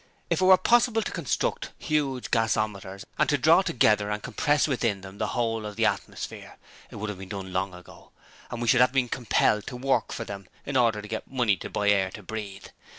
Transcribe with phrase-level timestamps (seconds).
[0.31, 5.01] If it were possible to construct huge gasometers and to draw together and compress within
[5.01, 6.57] them the whole of the atmosphere,
[6.89, 8.09] it would have been done long ago,
[8.49, 11.55] and we should have been compelled to work for them in order to get money
[11.57, 12.65] to buy air to breathe.